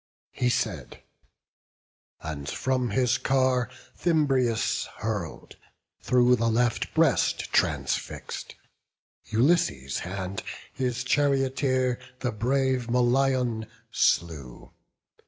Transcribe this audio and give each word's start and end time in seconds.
He 0.31 0.49
said, 0.49 1.03
and 2.21 2.49
from 2.49 2.89
his 2.89 3.19
car 3.19 3.69
Thymbraeus 3.95 4.87
hurl'd, 4.97 5.57
Through 6.01 6.37
the 6.37 6.49
left 6.49 6.95
breast 6.95 7.53
transfix'd: 7.53 8.55
Ulysses' 9.25 9.99
hand 9.99 10.41
His 10.73 11.03
charioteer, 11.03 11.99
the 12.21 12.31
brave 12.31 12.89
Molion, 12.89 13.67
slew. 13.91 14.71